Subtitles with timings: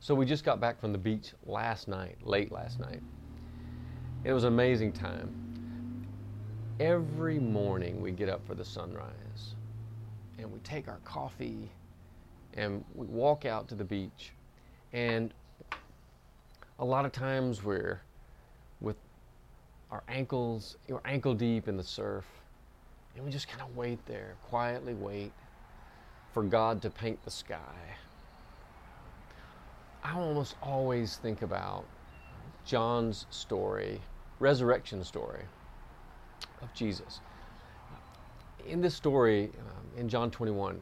[0.00, 3.02] So we just got back from the beach last night, late last night.
[4.24, 6.06] It was an amazing time.
[6.78, 9.54] Every morning we get up for the sunrise
[10.38, 11.68] and we take our coffee
[12.54, 14.32] and we walk out to the beach.
[14.92, 15.34] And
[16.78, 18.00] a lot of times we're
[18.80, 18.96] with
[19.90, 22.24] our ankles, we're ankle deep in the surf,
[23.16, 25.32] and we just kind of wait there, quietly wait
[26.32, 27.96] for God to paint the sky.
[30.02, 31.84] I almost always think about
[32.64, 34.00] John's story,
[34.38, 35.42] resurrection story
[36.62, 37.20] of Jesus.
[38.66, 40.80] In this story, um, in John 21,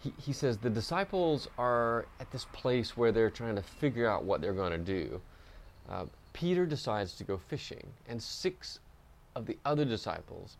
[0.00, 4.24] he, he says the disciples are at this place where they're trying to figure out
[4.24, 5.20] what they're going to do.
[5.88, 8.80] Uh, Peter decides to go fishing, and six
[9.34, 10.56] of the other disciples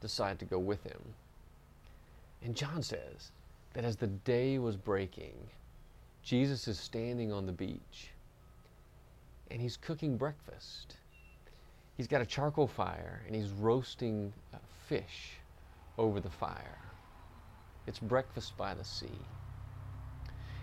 [0.00, 1.00] decide to go with him.
[2.42, 3.30] And John says
[3.74, 5.34] that as the day was breaking,
[6.28, 8.10] Jesus is standing on the beach
[9.50, 10.96] and he's cooking breakfast.
[11.96, 15.38] He's got a charcoal fire and he's roasting uh, fish
[15.96, 16.80] over the fire.
[17.86, 19.18] It's breakfast by the sea.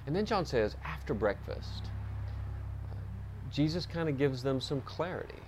[0.06, 1.90] And then John says, after breakfast,
[2.92, 2.96] uh,
[3.52, 5.42] Jesus kind of gives them some clarity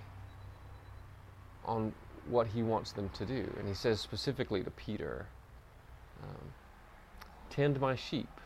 [1.64, 1.92] on
[2.28, 3.48] what he wants them to do.
[3.56, 5.26] And he says specifically to Peter,
[6.24, 6.52] um,
[7.50, 8.40] Tend my sheep,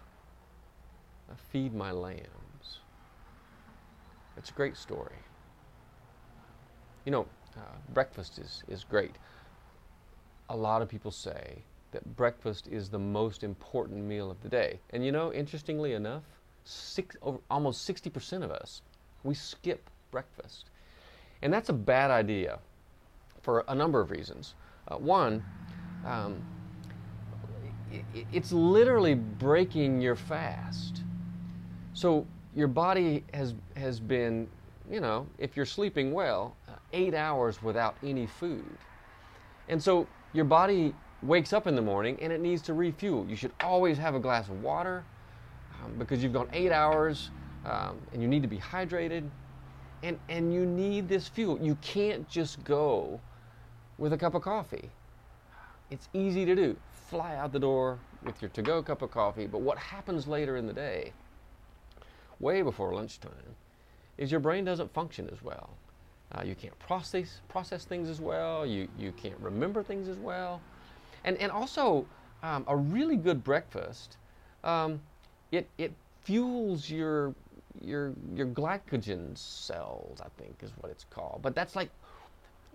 [1.37, 2.81] feed my lambs.
[4.37, 5.17] It's a great story.
[7.05, 7.61] You know, uh,
[7.93, 9.13] breakfast is, is great.
[10.49, 14.81] A lot of people say that breakfast is the most important meal of the day.
[14.91, 16.23] And you know, interestingly enough,
[16.65, 18.83] six, over, almost 60% of us,
[19.25, 20.71] we skip breakfast.
[21.43, 22.59] And that's a bad idea
[23.43, 24.55] for a number of reasons.
[24.89, 25.43] Uh, one,
[26.05, 26.43] um,
[27.91, 31.03] it, it's literally breaking your fast.
[32.03, 34.49] So your body has, has been,
[34.91, 38.65] you know, if you're sleeping well, uh, eight hours without any food.
[39.69, 40.93] And so your body
[41.23, 43.25] wakes up in the morning and it needs to refuel.
[43.29, 45.05] You should always have a glass of water
[45.81, 47.31] um, because you've gone eight hours
[47.67, 49.23] um, and you need to be hydrated
[50.03, 51.57] and, and you need this fuel.
[51.63, 53.21] You can't just go
[53.99, 54.91] with a cup of coffee.
[55.93, 56.77] It's easy to do.
[57.09, 60.57] Fly out the door with your to go cup of coffee, but what happens later
[60.57, 61.13] in the day,
[62.43, 63.57] way before lunchtime,
[64.19, 65.71] is your brain doesn't function as well.
[66.35, 68.67] Uh, you can't process process things as well.
[68.67, 70.61] You you can't remember things as well,
[71.25, 72.07] and and also
[72.43, 74.17] um, a really good breakfast,
[74.65, 75.01] um,
[75.51, 75.93] it it
[76.23, 77.35] fuels your
[77.81, 80.21] your your glycogen cells.
[80.21, 81.41] I think is what it's called.
[81.43, 81.91] But that's like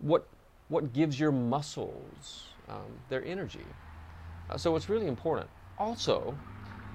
[0.01, 0.27] what
[0.69, 3.65] what gives your muscles um, their energy.
[4.49, 5.49] Uh, so it's really important.
[5.77, 6.37] Also,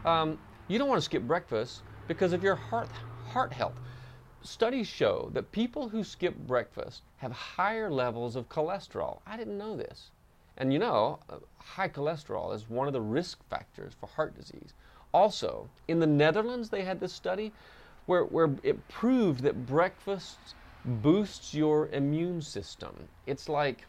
[0.04, 2.88] um, you don't want to skip breakfast because of your heart
[3.32, 3.74] heart health.
[4.42, 9.20] Studies show that people who skip breakfast have higher levels of cholesterol.
[9.26, 10.10] I didn't know this.
[10.56, 14.74] And you know, uh, high cholesterol is one of the risk factors for heart disease.
[15.14, 17.52] Also, in the Netherlands, they had this study
[18.06, 20.38] where, where it proved that breakfast
[20.84, 23.08] boosts your immune system.
[23.26, 23.86] It's like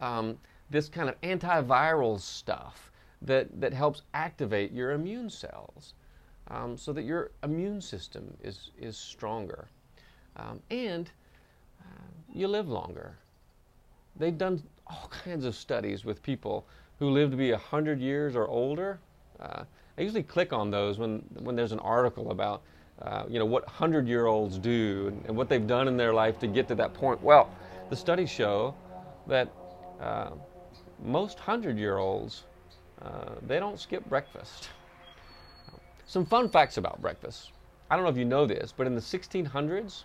[0.00, 0.38] um,
[0.70, 2.90] this kind of antiviral stuff
[3.22, 5.94] that, that helps activate your immune cells
[6.48, 9.68] um, so that your immune system is, is stronger.
[10.36, 11.10] Um, and
[11.80, 13.16] uh, you live longer.
[14.16, 16.66] They've done all kinds of studies with people
[16.98, 18.98] who live to be 100 years or older.
[19.40, 19.64] Uh,
[19.96, 22.62] I usually click on those when, when there's an article about
[23.02, 26.14] uh, you know, what 100 year olds do and, and, what they've done in their
[26.14, 27.20] life to get to that point.
[27.22, 27.50] Well,
[27.90, 28.74] the studies show
[29.26, 29.50] that
[30.00, 30.30] uh,
[31.02, 32.44] most 100 year olds,
[33.02, 34.68] uh, they don't skip breakfast.
[36.06, 37.52] Some fun facts about breakfast.
[37.90, 40.02] I don't know if you know this, but in the 1600s,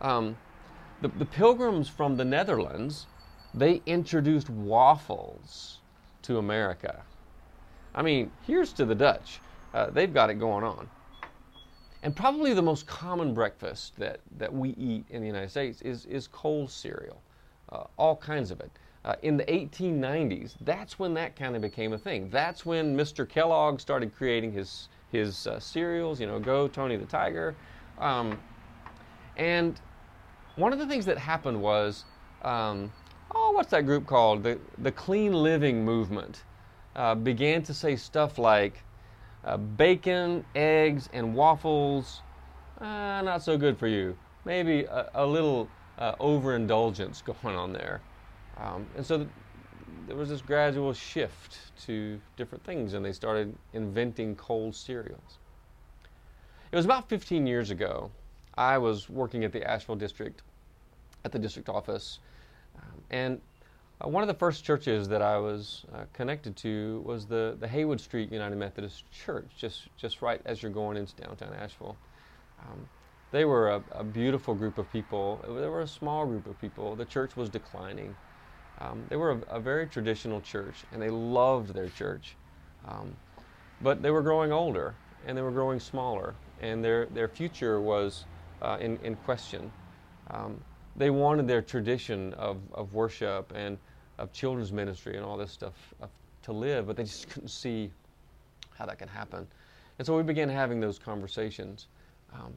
[0.00, 0.36] um,
[1.00, 3.06] the, the pilgrims from the Netherlands,
[3.54, 5.78] they introduced waffles
[6.22, 7.02] to America.
[7.94, 9.40] I mean, here's to the Dutch.
[9.72, 10.88] Uh, they've got it going on.
[12.02, 16.06] And probably the most common breakfast that, that we eat in the United States is,
[16.06, 17.20] is cold cereal,
[17.72, 18.70] uh, all kinds of it.
[19.06, 22.28] Uh, in the 1890s, that's when that kind of became a thing.
[22.28, 23.28] That's when Mr.
[23.28, 27.54] Kellogg started creating his, his uh, cereals, you know, Go Tony the Tiger.
[27.98, 28.36] Um,
[29.36, 29.80] and
[30.56, 32.04] one of the things that happened was,
[32.42, 32.90] um,
[33.32, 34.42] oh, what's that group called?
[34.42, 36.42] The, the Clean Living Movement
[36.96, 38.82] uh, began to say stuff like,
[39.44, 42.22] uh, bacon, eggs, and waffles,
[42.80, 44.16] uh, not so good for you.
[44.44, 48.00] Maybe a, a little uh, overindulgence going on there.
[48.56, 49.28] Um, and so th-
[50.06, 55.38] there was this gradual shift to different things, and they started inventing cold cereals.
[56.72, 58.10] it was about 15 years ago.
[58.56, 60.42] I was working at the Asheville district,
[61.24, 62.20] at the district office,
[62.76, 63.40] um, and
[64.04, 67.68] uh, one of the first churches that I was uh, connected to was the, the
[67.68, 71.96] Haywood Street United Methodist Church, just, just right as you're going into downtown Asheville.
[72.60, 72.88] Um,
[73.30, 75.40] they were a, a, beautiful group of people.
[75.44, 76.94] They were a small group of people.
[76.94, 78.14] The church was declining.
[78.80, 82.36] Um, they were a, a, very traditional church, and they loved their church.
[82.86, 83.16] Um,
[83.80, 84.94] but they were growing older,
[85.26, 88.26] and they were growing smaller, and their, their future was
[88.60, 89.72] uh, in, in question.
[90.30, 90.60] Um,
[90.94, 93.78] they wanted their tradition of, of worship and
[94.18, 96.06] of children's ministry and all this stuff uh,
[96.42, 97.90] to live, but they just couldn't see
[98.76, 99.46] how that could happen.
[99.98, 101.86] And so we began having those conversations.
[102.32, 102.54] Um,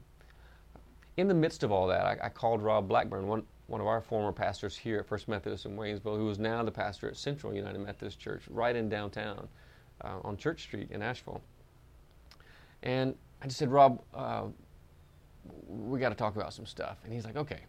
[1.16, 4.00] in the midst of all that, I, I, called Rob Blackburn, one, one of our
[4.00, 7.54] former pastors here at First Methodist in Waynesville, who is now the pastor at Central
[7.54, 9.48] United Methodist Church, right in downtown
[10.02, 11.40] uh, on Church Street in Asheville.
[12.82, 14.46] And I just said, Rob, uh,
[15.68, 16.98] we got to talk about some stuff.
[17.04, 17.60] And he's like, okay.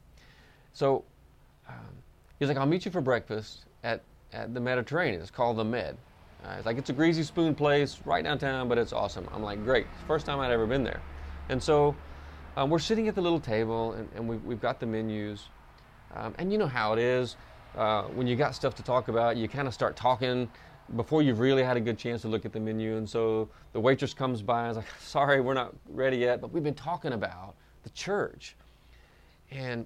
[0.73, 1.03] So
[1.69, 1.75] um,
[2.39, 4.01] he's like, I'll meet you for breakfast at,
[4.33, 5.21] at the Mediterranean.
[5.21, 5.97] It's called the Med.
[6.43, 9.29] Uh, it's like, it's a greasy spoon place right downtown, but it's awesome.
[9.31, 9.85] I'm like, great.
[10.07, 10.99] First time I'd ever been there.
[11.49, 11.95] And so
[12.57, 15.49] um, we're sitting at the little table and, and we've, we've got the menus.
[16.15, 17.37] Um, and you know how it is.
[17.75, 20.49] Uh, when you got stuff to talk about, you kind of start talking
[20.95, 22.97] before you've really had a good chance to look at the menu.
[22.97, 26.51] And so the waitress comes by and is like, sorry, we're not ready yet, but
[26.51, 28.55] we've been talking about the church.
[29.51, 29.85] And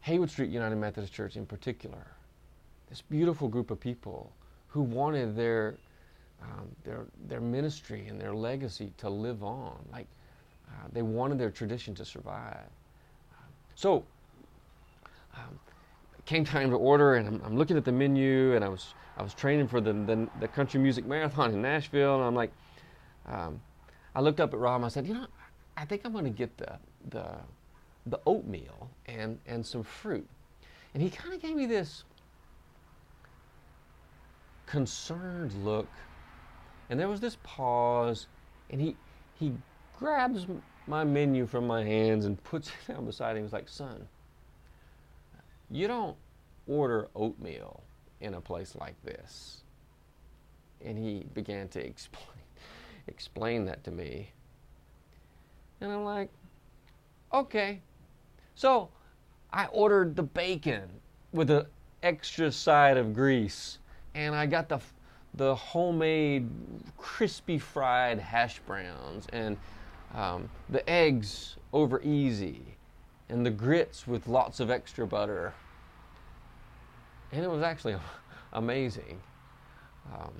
[0.00, 2.06] Haywood Street United Methodist Church in particular,
[2.88, 4.32] this beautiful group of people
[4.68, 5.76] who wanted their,
[6.42, 9.78] um, their, their ministry and their legacy to live on.
[9.92, 10.06] Like,
[10.68, 12.68] uh, they wanted their tradition to survive.
[13.74, 14.04] So,
[15.34, 15.58] um,
[16.26, 19.22] came time to order, and I'm, I'm, looking at the menu, and I was I
[19.22, 22.52] was training for the, the, the country music marathon in Nashville, and I'm like,
[23.26, 23.60] um,
[24.14, 25.26] I looked up at Rob, and I said, you know,
[25.76, 26.78] I think I'm going to get the
[27.10, 27.26] the
[28.06, 30.26] the oatmeal and and some fruit,
[30.94, 32.04] and he kind of gave me this
[34.66, 35.88] concerned look,
[36.88, 38.26] and there was this pause,
[38.70, 38.96] and he
[39.38, 39.52] he
[39.98, 40.46] grabs
[40.86, 43.44] my menu from my hands and puts it down beside him.
[43.44, 44.06] He's like, son,
[45.70, 46.16] you don't
[46.66, 47.82] order oatmeal
[48.20, 49.62] in a place like this.
[50.84, 52.26] And he began to explain,
[53.06, 54.30] explain that to me.
[55.80, 56.28] And I'm like,
[57.32, 57.80] okay.
[58.54, 58.90] So
[59.52, 60.88] I ordered the bacon
[61.32, 61.66] with an
[62.02, 63.78] extra side of grease.
[64.14, 64.80] And I got the,
[65.34, 66.48] the homemade
[66.98, 69.56] crispy fried hash browns and
[70.14, 72.76] um, the eggs over easy
[73.30, 75.54] and the grits with lots of extra butter
[77.32, 77.96] and it was actually
[78.52, 79.20] amazing.
[80.12, 80.32] Um,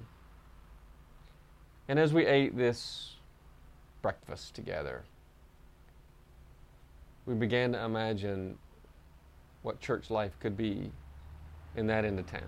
[1.88, 3.14] and as we ate this
[4.02, 5.02] breakfast together,
[7.26, 8.58] we began to imagine
[9.62, 10.90] what church life could be
[11.76, 12.42] in that end of town.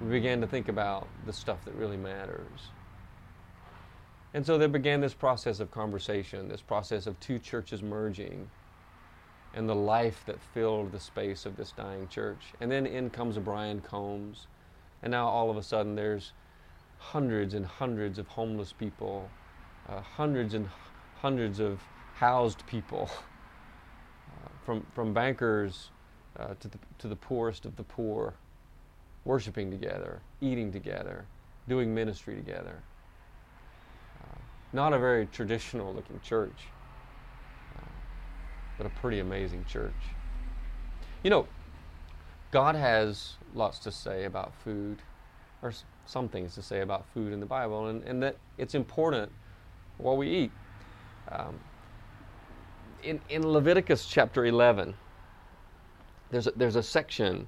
[0.00, 2.70] We began to think about the stuff that really matters.
[4.32, 8.48] And so there began this process of conversation, this process of two churches merging
[9.54, 12.52] and the life that filled the space of this dying church.
[12.60, 14.46] And then in comes Brian Combs,
[15.02, 16.32] and now all of a sudden there's
[16.98, 19.30] hundreds and hundreds of homeless people,
[19.88, 20.68] uh, hundreds and
[21.20, 21.80] hundreds of
[22.14, 23.08] housed people,
[24.28, 25.90] uh, from, from bankers
[26.38, 28.34] uh, to, the, to the poorest of the poor,
[29.24, 31.26] worshiping together, eating together,
[31.68, 32.82] doing ministry together.
[34.20, 34.38] Uh,
[34.72, 36.66] not a very traditional looking church
[38.76, 39.92] but a pretty amazing church.
[41.22, 41.46] You know,
[42.50, 44.98] God has lots to say about food,
[45.62, 45.72] or
[46.06, 49.30] some things to say about food in the Bible, and, and that it's important
[49.98, 50.50] what we eat.
[51.30, 51.58] Um,
[53.02, 54.94] in, in Leviticus chapter 11,
[56.30, 57.46] there's a, there's a section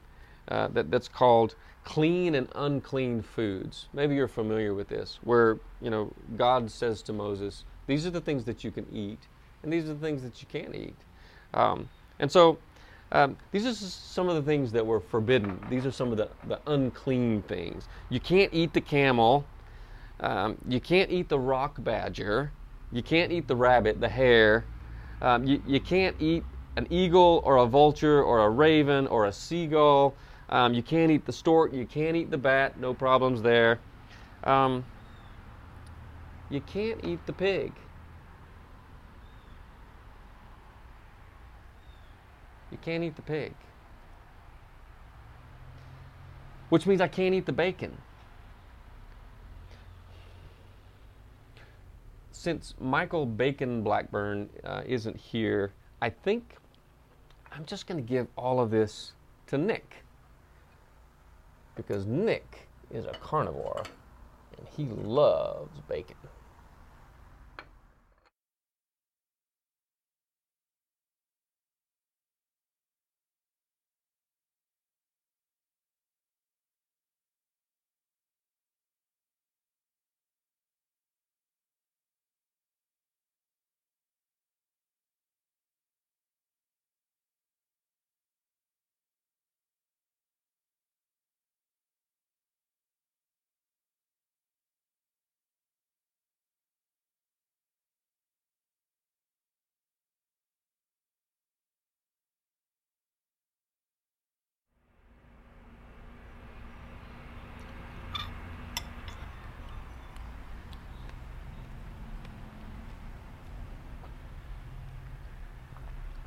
[0.49, 3.89] uh, that, that's called clean and unclean foods.
[3.93, 8.21] Maybe you're familiar with this, where you know God says to Moses, "These are the
[8.21, 9.21] things that you can eat,
[9.63, 10.97] and these are the things that you can't eat."
[11.57, 11.89] Um,
[12.21, 12.59] and so
[13.13, 15.59] um, these are some of the things that were forbidden.
[15.69, 17.89] These are some of the, the unclean things.
[18.11, 19.45] You can't eat the camel.
[20.21, 22.53] Um, you can't eat the rock badger.
[22.93, 24.65] You can't eat the rabbit, the hare.
[25.21, 26.45] Um, you, you can't eat
[26.77, 30.15] an eagle or a vulture or a raven or a seagull.
[30.49, 31.73] Um, you can't eat the stork.
[31.73, 32.79] You can't eat the bat.
[32.79, 33.81] No problems there.
[34.45, 34.85] Um,
[36.51, 37.73] you can't eat the pig.
[42.71, 43.55] You can't eat the pig.
[46.69, 47.97] Which means I can't eat the bacon.
[52.47, 56.55] since Michael Bacon Blackburn uh, isn't here, I think
[57.51, 59.15] I'm just going to give all of this
[59.49, 60.05] to Nick.
[61.75, 63.83] Because Nick is a carnivore
[64.57, 66.15] and he loves bacon.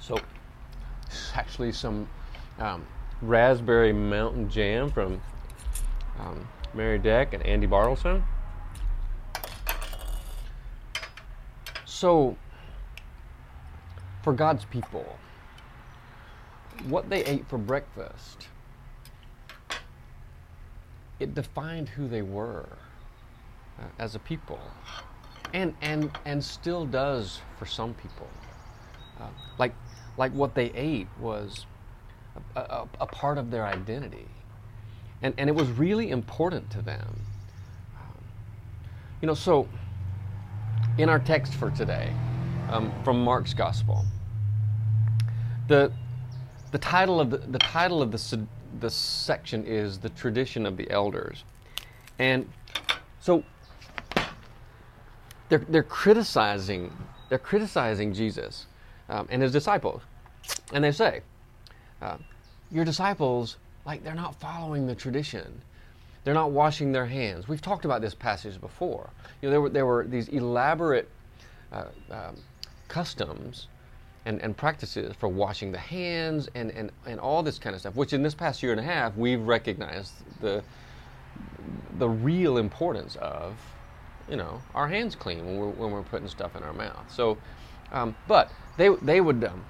[0.10, 0.18] So,
[1.06, 2.10] it's actually some
[2.58, 2.84] um,
[3.22, 5.22] raspberry mountain jam from
[6.20, 8.24] um, Mary Deck and Andy Bartleson.
[11.86, 12.36] So,
[14.24, 15.06] for God's people,
[16.88, 18.48] what they ate for breakfast,
[21.20, 22.68] it defined who they were
[23.78, 24.60] uh, as a people,
[25.54, 28.28] and and and still does for some people.
[29.22, 29.28] Uh,
[29.60, 29.74] like
[30.20, 31.66] like what they ate was
[32.56, 34.28] a, a, a, part of their identity.
[35.22, 37.22] And, and it was really important to them.
[37.96, 38.24] Um,
[39.22, 39.68] you know, so
[40.98, 42.14] in our text for today,
[42.70, 44.06] um, from Mark's Gospel,
[45.70, 45.90] the,
[46.72, 48.46] the title of the, the title of the,
[48.82, 51.46] the section is the tradition of the elders.
[52.20, 52.46] And
[53.22, 53.46] so
[55.48, 56.92] they're, they're criticizing
[57.30, 58.66] they're criticizing Jesus
[59.10, 60.02] um, and his disciples.
[60.74, 61.22] And they say,
[62.02, 62.18] uh,
[62.72, 65.62] Your disciples, like, they're not following the tradition.
[66.24, 67.48] They're not washing their hands.
[67.48, 69.10] We've talked about this passage before.
[69.42, 71.10] You know, there were, there were these elaborate
[71.72, 72.36] uh, um,
[72.88, 73.68] customs
[74.26, 77.96] and, and practices for washing the hands and, and, and all this kind of stuff,
[77.96, 80.62] which in this past year and a half, we've recognized the,
[81.98, 83.56] the real importance of,
[84.30, 87.12] you know, our hands clean when we're, when we're putting stuff in our mouth.
[87.12, 87.38] So,
[87.92, 89.64] um, but they, they would um,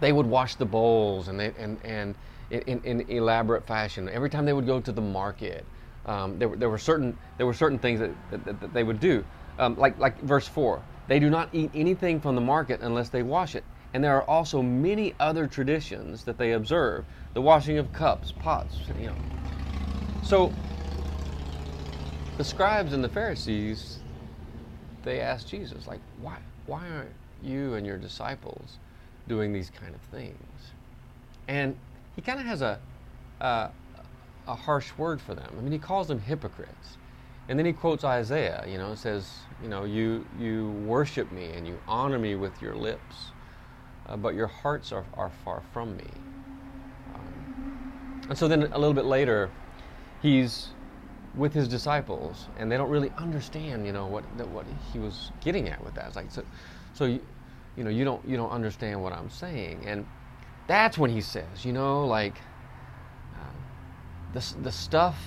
[0.00, 2.14] they would wash the bowls and they, and and
[2.50, 4.08] in, in, elaborate fashion.
[4.08, 5.64] Every time they would go to the market,
[6.06, 9.00] um, there, were, there were certain there were certain things that, that, that they would
[9.00, 9.24] do.
[9.58, 13.22] Um, like like verse four, they do not eat anything from the market unless they
[13.22, 13.64] wash it.
[13.94, 18.76] And there are also many other traditions that they observe: the washing of cups, pots,
[18.98, 19.16] you know.
[20.22, 20.52] So
[22.36, 23.98] the scribes and the Pharisees,
[25.04, 28.78] they asked Jesus, like, why why aren't you and your disciples
[29.28, 30.72] doing these kind of things.
[31.48, 31.76] And
[32.16, 32.78] he kind of has a,
[33.40, 33.70] a,
[34.46, 35.48] a harsh word for them.
[35.56, 36.98] I mean, he calls them hypocrites.
[37.48, 39.28] And then he quotes Isaiah, you know, says,
[39.62, 43.32] you know, you, you worship me and you honor me with your lips,
[44.06, 46.06] uh, but your hearts are, are far from me.
[47.14, 49.50] Um, and so then a little bit later,
[50.22, 50.68] he's
[51.34, 55.68] with his disciples, and they don't really understand, you know, what, what he was getting
[55.68, 56.06] at with that.
[56.06, 56.44] It's like, so,
[56.94, 57.20] so you,
[57.76, 59.84] you know, you don't you don't understand what I'm saying.
[59.86, 60.06] And
[60.66, 62.40] that's when he says, you know, like
[63.34, 63.56] um,
[64.32, 65.22] the the stuff,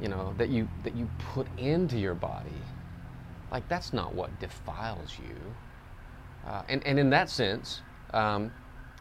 [0.00, 2.62] you know, that you that you put into your body,
[3.50, 5.56] like that's not what defiles you.
[6.46, 7.82] Uh, and and in that sense,
[8.12, 8.52] um,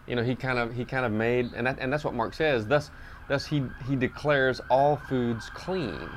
[0.08, 2.34] you know, he kind of he kind of made, and that, and that's what Mark
[2.34, 2.68] says.
[2.68, 2.92] Thus,
[3.28, 6.10] thus he he declares all foods clean.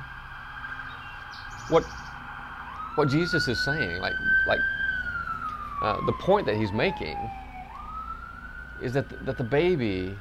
[1.69, 1.85] What
[2.95, 4.61] what Jesus is saying, like like
[5.81, 7.17] uh, the point that he's making
[8.81, 10.15] is that that the baby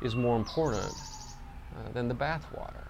[0.00, 0.94] is more important
[1.76, 2.84] uh, than the bathwater.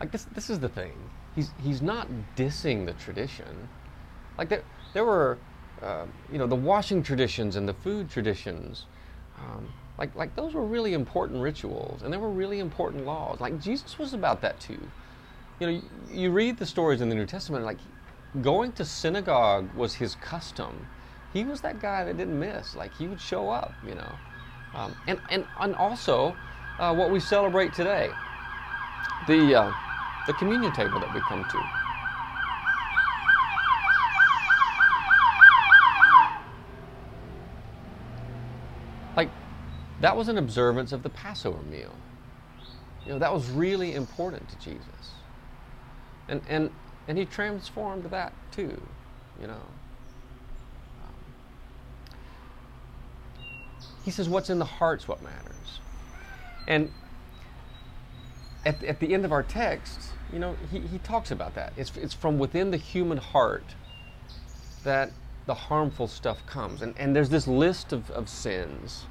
[0.00, 0.92] Like this, this is the thing.
[1.34, 3.68] He's he's not dissing the tradition.
[4.36, 5.38] Like there, there were,
[5.80, 8.86] uh, you know, the washing traditions and the food traditions.
[9.38, 13.40] Um, like like those were really important rituals, and there were really important laws.
[13.40, 14.90] Like Jesus was about that too.
[15.60, 17.78] You know, you, you read the stories in the New Testament, like
[18.40, 20.86] going to synagogue was his custom.
[21.32, 22.74] He was that guy that didn't miss.
[22.74, 24.12] Like he would show up, you know.
[24.74, 26.36] Um, and, and, and also,
[26.78, 28.10] uh, what we celebrate today,
[29.28, 29.72] the, uh,
[30.26, 31.58] the communion table that we come to.
[39.16, 39.30] Like,
[40.00, 41.94] that was an observance of the Passover meal.
[43.06, 45.12] You know, that was really important to Jesus.
[46.28, 46.70] And, and
[47.08, 48.80] and he transformed that too.
[49.40, 49.60] you know.
[54.04, 55.80] He says, what's in the heart's what matters.
[56.68, 56.90] And
[58.66, 59.98] at, at the end of our text,
[60.32, 61.72] you know, he, he talks about that.
[61.76, 63.64] It's, it's from within the human heart
[64.82, 65.10] that
[65.46, 66.82] the harmful stuff comes.
[66.82, 69.06] And, and there's this list of, of sins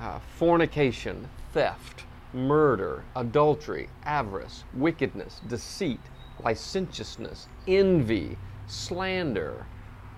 [0.00, 6.00] uh, fornication, theft, murder, adultery, avarice, wickedness, deceit,
[6.42, 9.66] licentiousness, envy, slander,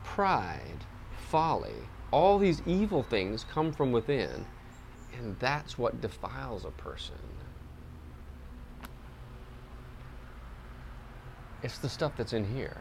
[0.05, 0.85] pride,
[1.29, 1.75] folly.
[2.11, 4.45] All these evil things come from within,
[5.17, 7.15] and that's what defiles a person.
[11.63, 12.79] It's the stuff that's in here.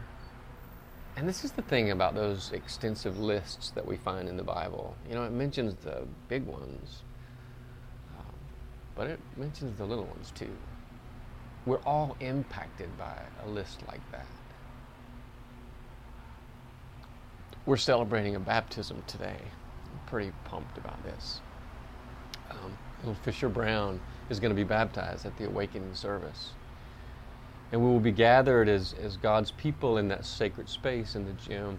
[1.16, 4.96] And this is the thing about those extensive lists that we find in the Bible.
[5.08, 7.02] You know, it mentions the big ones,
[8.18, 8.34] um,
[8.94, 10.50] but it mentions the little ones too.
[11.66, 14.26] We're all impacted by a list like that.
[17.66, 19.36] We're celebrating a baptism today.
[19.38, 21.40] I'm pretty pumped about this.
[22.50, 24.00] Um, little Fisher Brown
[24.30, 26.52] is going to be baptized at the awakening service.
[27.72, 31.32] And we will be gathered as, as God's people in that sacred space in the
[31.34, 31.78] gym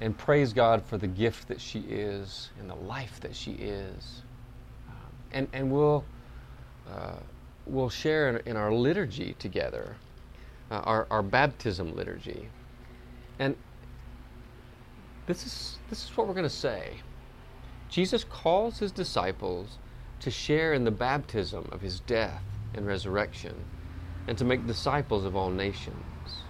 [0.00, 4.22] and praise God for the gift that she is and the life that she is.
[4.88, 6.04] Um, and, and we'll,
[6.90, 7.16] uh,
[7.66, 9.96] we'll share in, in, our liturgy together,
[10.70, 12.48] uh, our, our baptism liturgy.
[13.38, 13.56] And
[15.26, 17.00] this is, this is what we're going to say.
[17.88, 19.78] Jesus calls his disciples
[20.20, 22.42] to share in the baptism of his death
[22.74, 23.54] and resurrection
[24.26, 26.42] and to make disciples of all nations.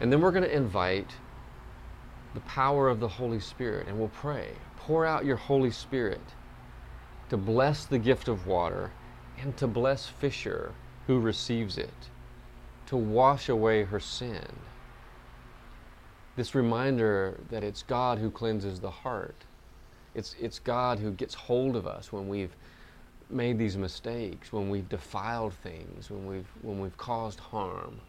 [0.00, 1.10] And then we're going to invite
[2.34, 4.50] the power of the Holy Spirit and we'll pray.
[4.76, 6.20] Pour out your Holy Spirit
[7.30, 8.92] to bless the gift of water
[9.42, 10.72] and to bless Fisher
[11.06, 12.08] who receives it,
[12.86, 14.46] to wash away her sin.
[16.36, 19.44] This reminder that it's God who cleanses the heart.
[20.14, 22.54] It's, it's God who gets hold of us when we've
[23.30, 28.00] made these mistakes, when we've defiled things, when we've, when we've caused harm,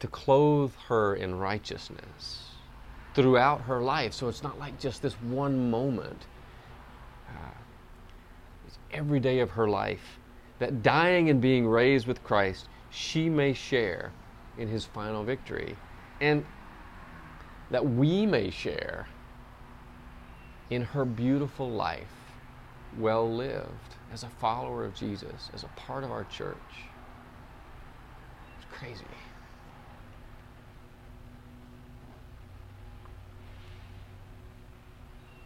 [0.00, 2.48] to clothe her in righteousness
[3.14, 4.12] throughout her life.
[4.12, 6.26] So it's not like just this one moment.
[7.28, 7.50] Uh,
[8.92, 10.18] every day of her life
[10.58, 14.12] that dying and being raised with Christ, she may share
[14.58, 15.76] in his final victory.
[16.20, 16.44] And
[17.70, 19.08] that we may share
[20.70, 22.12] in her beautiful life,
[22.98, 26.56] well lived, as a follower of Jesus, as a part of our church.
[28.58, 29.04] It's crazy.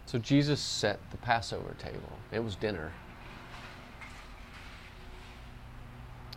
[0.07, 2.19] So Jesus set the Passover table.
[2.33, 2.93] It was dinner.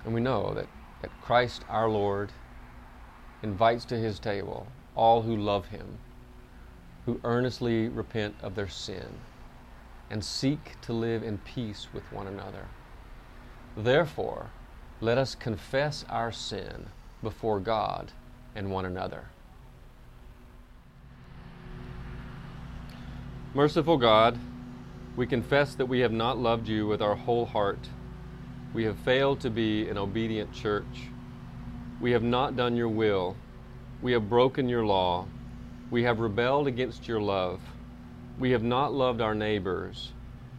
[0.05, 0.67] And we know that,
[1.01, 2.31] that Christ our Lord
[3.43, 5.99] invites to his table all who love him
[7.09, 9.07] who earnestly repent of their sin
[10.11, 12.67] and seek to live in peace with one another.
[13.75, 14.51] Therefore,
[15.01, 16.87] let us confess our sin
[17.23, 18.11] before God
[18.55, 19.25] and one another.
[23.55, 24.37] Merciful God,
[25.15, 27.89] we confess that we have not loved you with our whole heart.
[28.73, 31.09] We have failed to be an obedient church.
[31.99, 33.35] We have not done your will.
[34.01, 35.25] We have broken your law
[35.91, 37.61] we have rebelled against your love.
[38.37, 40.11] We have not loved our neighbors,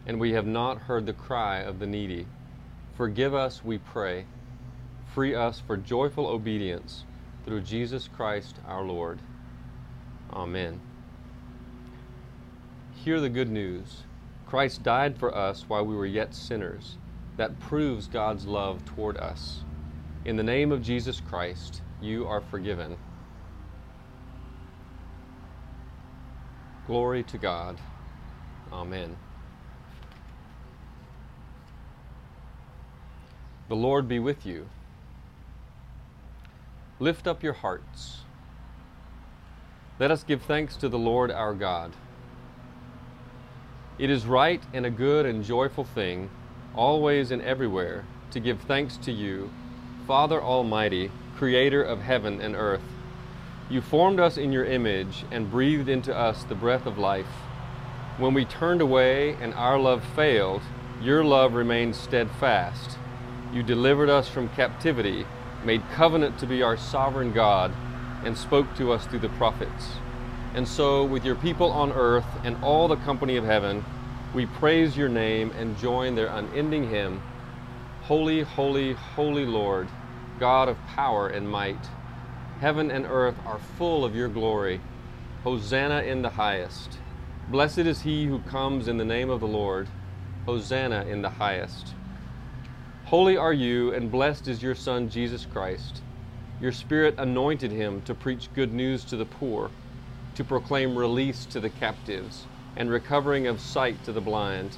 [0.05, 2.27] and we have not heard the cry of the needy.
[2.97, 4.25] Forgive us, we pray.
[5.13, 7.05] Free us for joyful obedience
[7.45, 9.19] through Jesus Christ our Lord.
[10.33, 10.81] Amen.
[12.93, 14.03] Hear the good news.
[14.45, 16.97] Christ died for us while we were yet sinners.
[17.37, 19.63] That proves God's love toward us.
[20.25, 22.97] In the name of Jesus Christ, you are forgiven.
[26.87, 27.77] Glory to God.
[28.71, 29.15] Amen.
[33.69, 34.67] The Lord be with you.
[36.99, 38.17] Lift up your hearts.
[39.99, 41.93] Let us give thanks to the Lord our God.
[43.97, 46.29] It is right and a good and joyful thing,
[46.75, 49.49] always and everywhere, to give thanks to you,
[50.07, 52.81] Father Almighty, Creator of heaven and earth
[53.71, 57.25] you formed us in your image and breathed into us the breath of life.
[58.17, 60.61] When we turned away and our love failed,
[61.01, 62.97] your love remained steadfast.
[63.53, 65.25] You delivered us from captivity,
[65.63, 67.71] made covenant to be our sovereign God,
[68.25, 69.93] and spoke to us through the prophets.
[70.53, 73.85] And so, with your people on earth and all the company of heaven,
[74.33, 77.23] we praise your name and join their unending hymn
[78.01, 79.93] Holy, holy, holy Lord,
[80.37, 81.95] God of power and might.
[82.57, 84.83] Heaven and earth are full of your glory.
[85.43, 87.01] Hosanna in the highest.
[87.47, 89.91] Blessed is he who comes in the name of the Lord.
[90.45, 91.95] Hosanna in the highest.
[93.03, 96.03] Holy are you, and blessed is your Son, Jesus Christ.
[96.59, 99.75] Your Spirit anointed him to preach good news to the poor,
[100.35, 104.77] to proclaim release to the captives, and recovering of sight to the blind,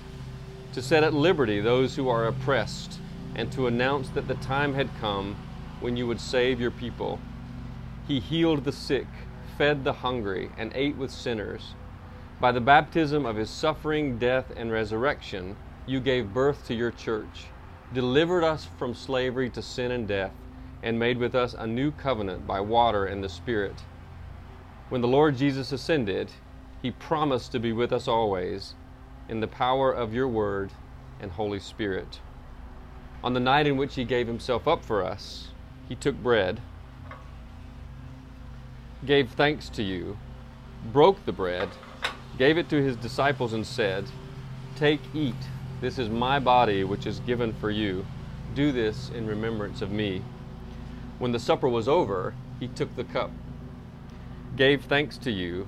[0.74, 3.00] to set at liberty those who are oppressed,
[3.36, 5.36] and to announce that the time had come
[5.80, 7.20] when you would save your people.
[8.08, 9.08] He healed the sick,
[9.58, 11.76] fed the hungry, and ate with sinners.
[12.40, 17.46] By the baptism of his suffering, death, and resurrection, you gave birth to your church,
[17.94, 20.34] delivered us from slavery to sin and death,
[20.82, 23.76] and made with us a new covenant by water and the Spirit.
[24.90, 26.30] When the Lord Jesus ascended,
[26.84, 28.76] he promised to be with us always
[29.28, 30.70] in the power of your word
[31.20, 32.20] and Holy Spirit.
[33.24, 35.48] On the night in which he gave himself up for us,
[35.90, 36.62] he took bread
[39.06, 40.18] gave thanks to you,
[40.94, 41.70] broke the bread,
[42.38, 44.06] gave it to his disciples, and said,
[44.76, 45.36] Take, eat,
[45.82, 48.06] this is my body which is given for you.
[48.56, 50.22] Do this in remembrance of me.
[51.20, 53.32] When the supper was over, he took the cup,
[54.56, 55.68] gave thanks to you,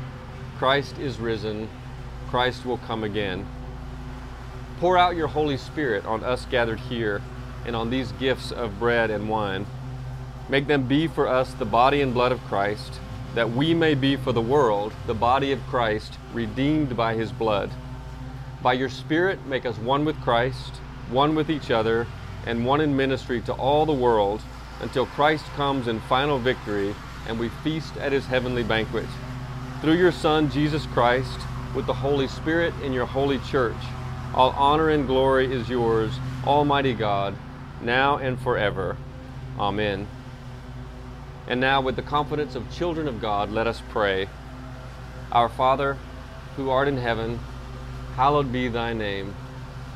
[0.61, 1.67] Christ is risen,
[2.29, 3.47] Christ will come again.
[4.79, 7.19] Pour out your Holy Spirit on us gathered here
[7.65, 9.65] and on these gifts of bread and wine.
[10.49, 12.99] Make them be for us the body and blood of Christ
[13.33, 17.71] that we may be for the world the body of Christ, redeemed by his blood.
[18.61, 20.75] By your Spirit, make us one with Christ,
[21.09, 22.05] one with each other,
[22.45, 24.43] and one in ministry to all the world
[24.79, 26.93] until Christ comes in final victory
[27.27, 29.07] and we feast at his heavenly banquet.
[29.81, 31.39] Through your Son, Jesus Christ,
[31.73, 33.81] with the Holy Spirit in your holy church,
[34.35, 36.13] all honor and glory is yours,
[36.45, 37.35] Almighty God,
[37.81, 38.95] now and forever.
[39.57, 40.07] Amen.
[41.47, 44.29] And now, with the confidence of children of God, let us pray.
[45.31, 45.97] Our Father,
[46.57, 47.39] who art in heaven,
[48.15, 49.33] hallowed be thy name.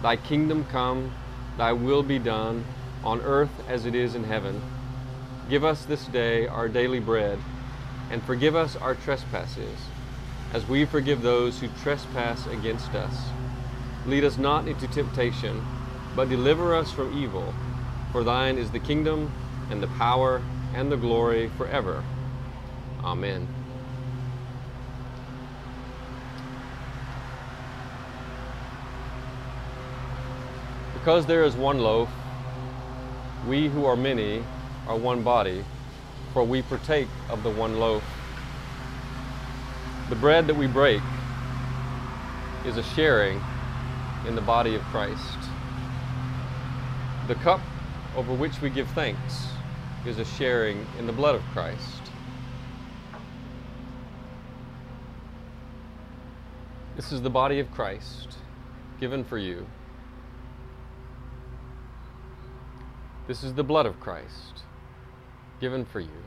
[0.02, 1.12] Thy kingdom come,
[1.60, 2.66] thy will be done,
[3.04, 4.60] on earth as it is in heaven.
[5.48, 7.38] Give us this day our daily bread,
[8.10, 9.78] and forgive us our trespasses,
[10.54, 13.32] as we forgive those who trespass against us.
[14.06, 15.62] Lead us not into temptation,
[16.16, 17.54] but deliver us from evil.
[18.12, 19.32] For thine is the kingdom,
[19.70, 20.42] and the power,
[20.74, 22.04] and the glory forever.
[23.04, 23.48] Amen.
[30.94, 32.10] Because there is one loaf,
[33.48, 34.44] we who are many
[34.88, 35.64] are one body,
[36.36, 38.04] for we partake of the one loaf.
[40.10, 41.02] The bread that we break
[42.66, 43.42] is a sharing
[44.28, 45.38] in the body of Christ.
[47.30, 47.62] The cup
[48.18, 49.48] over which we give thanks
[50.06, 52.02] is a sharing in the blood of Christ.
[56.98, 58.40] This is the body of Christ
[59.00, 59.66] given for you.
[63.26, 64.64] This is the blood of Christ
[65.62, 66.25] given for you.